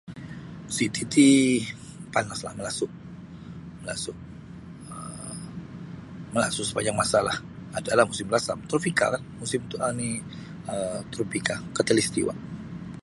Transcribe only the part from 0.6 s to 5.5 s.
Siti ti panas lah, malasu, malasu um